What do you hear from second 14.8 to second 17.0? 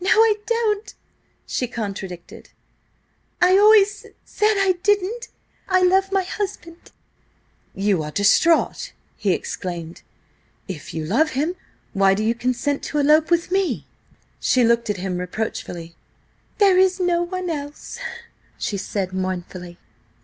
at him reproachfully. "There is